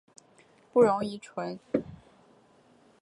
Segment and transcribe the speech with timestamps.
[0.73, 1.59] 不溶于醇。